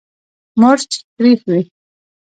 [0.61, 1.61] مرچ تریخ وي.